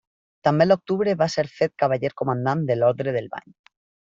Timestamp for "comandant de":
2.23-2.79